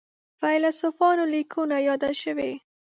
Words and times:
فیلسوفانو 0.39 1.23
لیکنو 1.33 1.77
یاده 1.87 2.11
شوې. 2.21 2.51